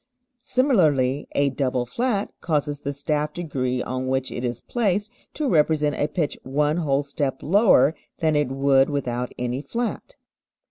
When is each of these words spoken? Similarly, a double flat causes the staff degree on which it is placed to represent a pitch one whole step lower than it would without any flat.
Similarly, 0.39 1.27
a 1.35 1.51
double 1.51 1.85
flat 1.85 2.31
causes 2.41 2.81
the 2.81 2.91
staff 2.91 3.33
degree 3.33 3.83
on 3.83 4.07
which 4.07 4.31
it 4.31 4.43
is 4.43 4.59
placed 4.59 5.11
to 5.35 5.47
represent 5.47 5.93
a 5.95 6.07
pitch 6.07 6.39
one 6.41 6.77
whole 6.77 7.03
step 7.03 7.43
lower 7.43 7.93
than 8.17 8.35
it 8.35 8.47
would 8.49 8.89
without 8.89 9.31
any 9.37 9.61
flat. 9.61 10.15